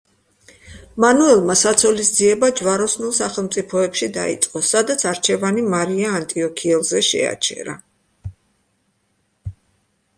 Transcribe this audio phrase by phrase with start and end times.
[1.03, 7.77] მანუელმა საცოლის ძიება ჯვაროსნულ სახელმწიფოებში დაიწყო, სადაც არჩევანი მარია ანტიოქიელზე შეაჩერა.